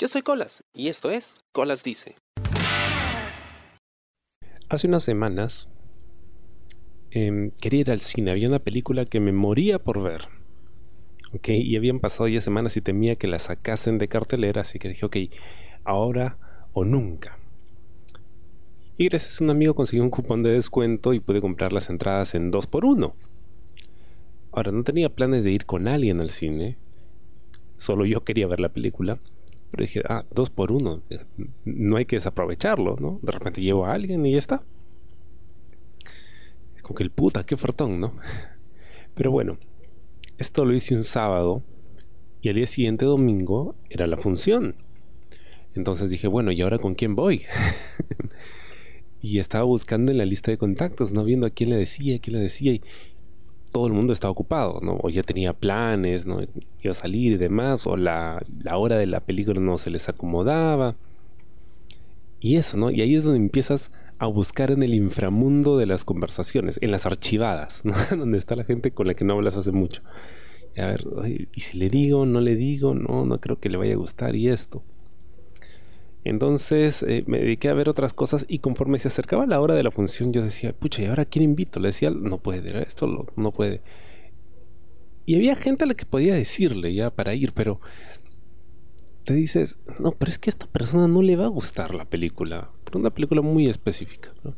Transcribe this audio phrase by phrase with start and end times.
[0.00, 2.14] Yo soy Colas y esto es Colas Dice.
[4.68, 5.68] Hace unas semanas
[7.10, 10.28] em, quería ir al cine, había una película que me moría por ver.
[11.34, 14.88] Ok, y habían pasado ya semanas y temía que la sacasen de cartelera, así que
[14.88, 15.16] dije, ok,
[15.82, 16.38] ahora
[16.74, 17.36] o nunca.
[18.96, 22.36] Y gracias a un amigo conseguí un cupón de descuento y pude comprar las entradas
[22.36, 23.16] en 2 por 1
[24.52, 26.78] Ahora, no tenía planes de ir con alguien al cine,
[27.78, 29.18] solo yo quería ver la película.
[29.70, 31.02] Pero dije, ah, dos por uno,
[31.64, 33.18] no hay que desaprovecharlo, ¿no?
[33.22, 34.62] De repente llevo a alguien y ya está.
[36.76, 38.14] Es como que el puta, qué fortón, ¿no?
[39.14, 39.58] Pero bueno,
[40.38, 41.62] esto lo hice un sábado
[42.40, 44.76] y al día siguiente domingo era la función.
[45.74, 47.42] Entonces dije, bueno, ¿y ahora con quién voy?
[49.20, 52.18] y estaba buscando en la lista de contactos, no viendo a quién le decía, a
[52.20, 52.72] quién le decía.
[52.72, 52.82] Y,
[53.70, 54.98] todo el mundo estaba ocupado, ¿no?
[55.02, 56.40] O ya tenía planes, ¿no?
[56.40, 60.96] Iba a salir y demás, o la, hora de la película no se les acomodaba.
[62.40, 62.90] Y eso, ¿no?
[62.90, 67.06] Y ahí es donde empiezas a buscar en el inframundo de las conversaciones, en las
[67.06, 67.94] archivadas, ¿no?
[68.16, 70.02] donde está la gente con la que no hablas hace mucho.
[70.76, 71.04] Y a ver,
[71.54, 72.94] ¿y si le digo, no le digo?
[72.94, 74.82] No, no creo que le vaya a gustar y esto.
[76.24, 79.82] Entonces eh, me dediqué a ver otras cosas y conforme se acercaba la hora de
[79.82, 81.80] la función yo decía, pucha, ¿y ahora quién invito?
[81.80, 83.82] Le decía, no puede, esto no puede.
[85.24, 87.80] Y había gente a la que podía decirle ya para ir, pero
[89.24, 92.06] te dices, no, pero es que a esta persona no le va a gustar la
[92.06, 94.56] película, pero una película muy específica, ¿no?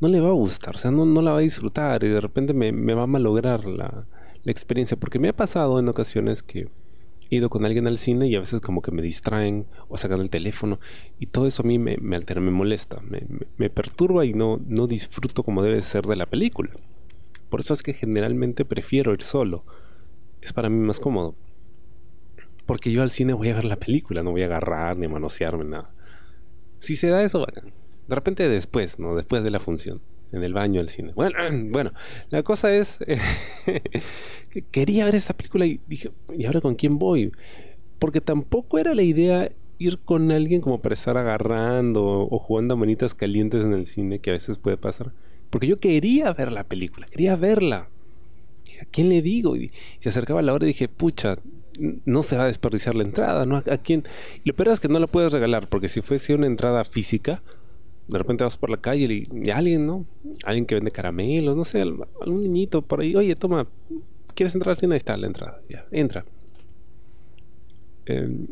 [0.00, 2.52] no le va a gustar, o sea, no, la va a disfrutar y de repente
[2.54, 4.06] me, va a malograr la
[4.44, 6.68] experiencia, porque me ha pasado en ocasiones que
[7.34, 10.30] ido con alguien al cine y a veces como que me distraen o sacan el
[10.30, 10.80] teléfono
[11.18, 15.42] y todo eso a mí me, altera, me molesta, me, perturba y no, no disfruto
[15.42, 16.70] como debe ser de la película.
[17.50, 19.64] Por eso es que generalmente prefiero ir solo.
[20.40, 21.36] Es para mí más cómodo.
[22.66, 25.08] Porque yo al cine voy a ver la película, no voy a agarrar ni a
[25.08, 25.90] manosearme, nada.
[26.78, 27.72] Si se da eso, bacán.
[28.08, 29.14] De repente después, ¿no?
[29.14, 30.00] Después de la función
[30.34, 31.12] en el baño del cine.
[31.70, 31.92] Bueno,
[32.30, 32.98] la cosa es
[34.50, 37.32] que quería ver esta película y dije, ¿y ahora con quién voy?
[37.98, 42.76] Porque tampoco era la idea ir con alguien como para estar agarrando o jugando a
[42.76, 45.12] manitas calientes en el cine, que a veces puede pasar.
[45.50, 47.88] Porque yo quería ver la película, quería verla.
[48.80, 49.56] ¿A quién le digo?
[49.56, 51.38] Y se acercaba la hora y dije, pucha,
[52.04, 53.56] no se va a desperdiciar la entrada, ¿no?
[53.56, 54.04] ¿A quién?
[54.42, 57.42] Y lo peor es que no la puedes regalar, porque si fuese una entrada física,
[58.08, 60.04] de repente vas por la calle y, alguien, ¿no?
[60.44, 63.66] Alguien que vende caramelos, no sé, algún niñito por ahí, oye, toma,
[64.34, 64.94] ¿quieres entrar al cine?
[64.94, 66.24] Ahí está la entrada, ya, entra.
[68.06, 68.46] Em,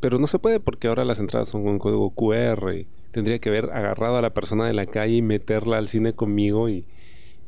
[0.00, 3.66] pero no se puede porque ahora las entradas son con código QR tendría que haber
[3.66, 6.84] agarrado a la persona de la calle y meterla al cine conmigo y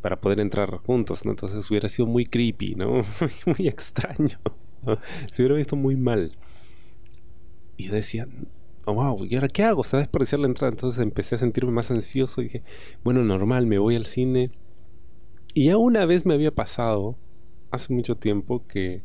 [0.01, 1.31] para poder entrar juntos, ¿no?
[1.33, 3.01] Entonces hubiera sido muy creepy, ¿no?
[3.47, 4.39] muy, extraño.
[5.33, 6.33] Se hubiera visto muy mal.
[7.79, 8.29] Y decía,
[8.93, 9.85] wow, ¿y ahora qué hago?
[9.85, 10.71] ¿Sabes desperdiciar la entrada?
[10.71, 12.63] Entonces empecé a sentirme más ansioso y dije,
[13.03, 14.51] bueno, normal, me voy al cine.
[15.55, 17.17] Y ya una vez me había pasado,
[17.71, 19.03] hace mucho tiempo, que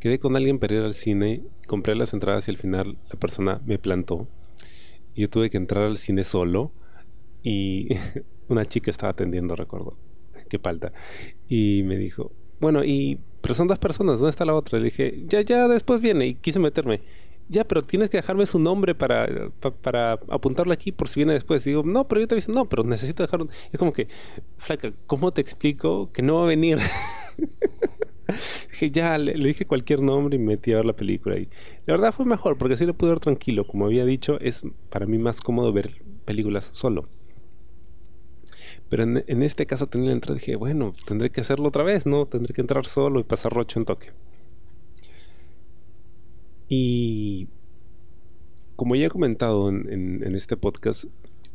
[0.00, 3.60] quedé con alguien para ir al cine, compré las entradas y al final la persona
[3.66, 4.26] me plantó.
[5.14, 6.72] Yo tuve que entrar al cine solo
[7.42, 7.88] y
[8.48, 9.96] una chica estaba atendiendo, recuerdo.
[10.48, 10.92] Qué falta.
[11.48, 14.78] Y me dijo, bueno, y pero son dos personas, ¿dónde está la otra?
[14.78, 17.00] Le dije, ya, ya, después viene y quise meterme
[17.50, 19.50] ya, pero tienes que dejarme su nombre para,
[19.82, 21.64] para, apuntarlo aquí por si viene después.
[21.64, 23.50] digo, no, pero yo te aviso, no, pero necesito dejar un...
[23.72, 24.06] Es como que,
[24.56, 26.78] flaca, ¿cómo te explico que no va a venir?
[28.70, 31.38] dije, ya, le, dije cualquier nombre y me metí a ver la película.
[31.38, 31.48] Y
[31.86, 33.66] la verdad fue mejor, porque así lo pude ver tranquilo.
[33.66, 37.08] Como había dicho, es para mí más cómodo ver películas solo.
[38.88, 42.26] Pero en, este caso tenía la entrada dije, bueno, tendré que hacerlo otra vez, ¿no?
[42.26, 44.10] Tendré que entrar solo y pasar rocho en toque.
[46.70, 47.48] Y
[48.76, 51.04] como ya he comentado en, este podcast,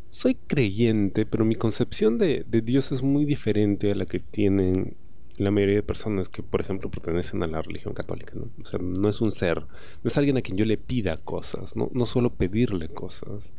[0.10, 4.98] soy creyente, pero mi concepción de, Dios es muy diferente a la que tienen
[5.38, 8.34] la mayoría de personas que, por ejemplo, pertenecen a la religión católica.
[8.36, 8.50] ¿no?
[8.62, 11.78] O sea, no es un ser, no es alguien a quien yo le pida cosas,
[11.78, 13.54] no, no solo pedirle cosas.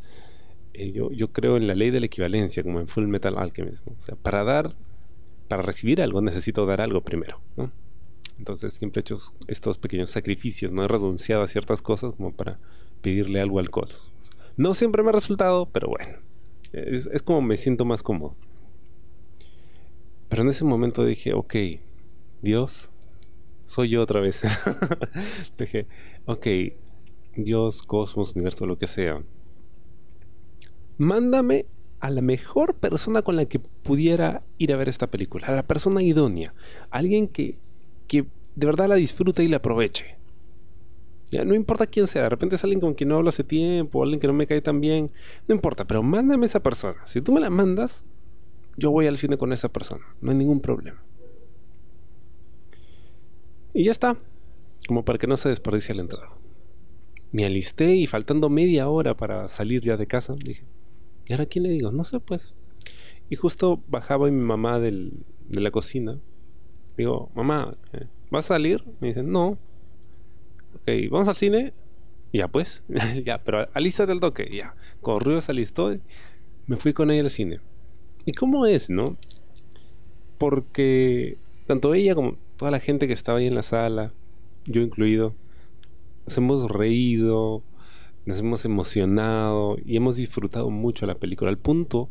[0.75, 3.86] Eh, yo creo en la ley de la equivalencia, como en Full Metal Alchemist.
[3.88, 4.76] O sea, para dar,
[5.48, 7.40] para recibir algo necesito dar algo primero.
[7.56, 7.72] ¿no?
[8.38, 12.58] Entonces siempre he hecho estos pequeños sacrificios, no he renunciado a ciertas cosas como para
[13.00, 14.02] pedirle algo al cosmos.
[14.56, 16.18] No siempre me ha resultado, pero bueno,
[16.72, 18.36] es, como me siento más cómodo.
[20.28, 21.54] Pero en ese momento dije, ok,
[22.42, 22.90] Dios,
[23.64, 24.42] soy yo otra vez.
[25.58, 25.86] dije,
[26.26, 26.46] ok,
[27.36, 29.22] Dios, cosmos, universo, lo que sea.
[30.98, 31.66] Mándame
[32.00, 35.66] a la mejor persona con la que pudiera ir a ver esta película, a la
[35.66, 36.54] persona idónea,
[36.90, 37.58] alguien que
[38.06, 40.16] que de verdad la disfrute y la aproveche.
[41.30, 44.02] Ya, no importa quién sea, de repente es alguien con quien no hablo hace tiempo,
[44.02, 45.10] alguien que no me cae tan bien,
[45.48, 46.98] no importa, pero mándame esa persona.
[47.04, 48.04] Si tú me la mandas,
[48.76, 51.02] yo voy al cine con esa persona, no hay ningún problema.
[53.74, 54.16] Y ya está,
[54.86, 56.30] como para que no se desperdicie la entrada.
[57.32, 60.64] Me alisté y faltando media hora para salir ya de casa, dije,
[61.26, 61.90] ¿y ahora quién le digo?
[61.90, 62.54] No sé, pues.
[63.28, 65.10] Y justo bajaba mi mamá de
[65.50, 66.20] la cocina.
[66.96, 68.84] Digo, mamá, eh, ¿vas a salir?
[69.00, 69.58] Me dice, no.
[70.75, 71.72] Ok, ¿vamos al cine?
[72.32, 72.84] Ya pues,
[73.25, 74.75] ya, pero alístate el toque, ya.
[75.00, 75.96] Corrió, se alistó,
[76.66, 77.60] me fui con ella al cine.
[78.25, 79.16] ¿Y cómo es, no?
[80.38, 84.12] Porque tanto ella como toda la gente que estaba ahí en la sala,
[84.66, 85.34] yo incluido,
[86.25, 87.62] nos hemos reído,
[88.25, 92.08] nos hemos emocionado y hemos disfrutado mucho la película, al punto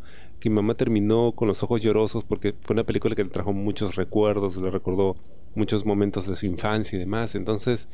[0.50, 3.96] mi mamá terminó con los ojos llorosos porque fue una película que le trajo muchos
[3.96, 5.16] recuerdos, le recordó
[5.56, 7.36] muchos momentos de su infancia y demás.
[7.36, 7.90] Entonces,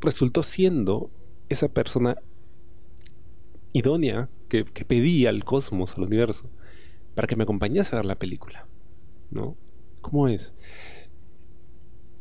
[0.00, 1.10] resultó siendo
[1.48, 2.16] esa persona
[3.72, 6.50] idónea que, que pedía al cosmos, al universo,
[7.14, 8.66] para que me acompañase a ver la película.
[9.30, 9.56] ¿No?
[10.00, 10.54] ¿Cómo es?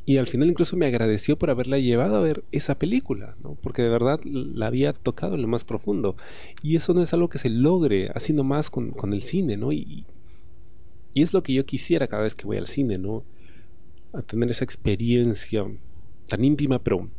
[0.06, 3.56] Y al final incluso me agradeció por haberla llevado a ver esa película, ¿no?
[3.56, 6.16] porque de verdad la había tocado en lo más profundo.
[6.62, 9.72] Y eso no es algo que se logre así nomás con, con el cine, ¿no?
[9.72, 10.06] Y,
[11.13, 13.24] y, es lo que yo quisiera cada vez que voy al cine, ¿no?
[14.13, 15.66] A tener esa experiencia
[16.28, 17.10] tan íntima, pero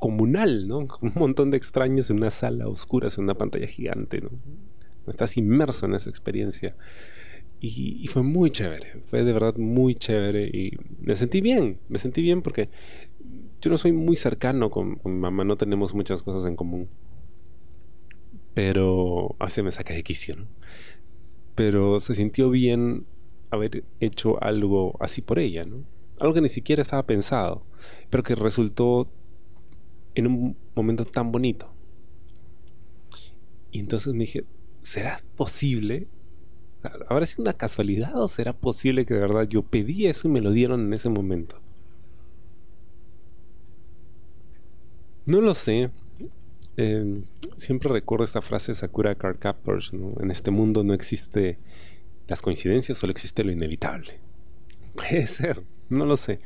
[0.00, 0.86] comunal, ¿no?
[0.88, 4.30] Con un montón de extraños en una sala oscura, en una pantalla gigante, ¿no?
[5.06, 6.74] Estás inmerso en esa experiencia.
[7.62, 12.22] Y, fue muy chévere, fue de verdad muy chévere y me sentí bien, me sentí
[12.22, 12.70] bien porque
[13.60, 16.88] yo no soy muy cercano con, mi mamá, no tenemos muchas cosas en común.
[18.54, 20.46] Pero a veces me saca de quicio, ¿no?
[21.54, 23.04] Pero se sintió bien
[23.50, 25.84] haber hecho algo así por ella, ¿no?
[26.18, 27.66] Algo que ni siquiera estaba pensado,
[28.08, 29.10] pero que resultó
[30.14, 31.70] en un momento tan bonito.
[33.70, 34.44] Y entonces me dije,
[34.80, 36.08] ¿será posible
[37.08, 40.40] ¿Habrá sido una casualidad o será posible que de verdad yo pedí eso y me
[40.40, 41.60] lo dieron en ese momento?
[45.26, 45.90] No lo sé.
[46.76, 47.24] Em,
[47.58, 51.58] siempre recuerdo esta frase de Sakura Card Captors, En este mundo no existe
[52.26, 54.18] las coincidencias, solo existe lo inevitable.
[54.94, 56.40] Puede ser, no lo sé.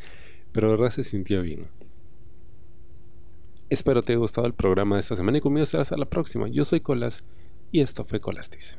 [0.52, 1.68] Pero de verdad se sintió bien.
[3.70, 6.48] Espero te haya gustado el programa de esta semana y conmigo será hasta la próxima.
[6.48, 7.24] Yo soy Colas
[7.72, 8.78] y esto fue Colastis.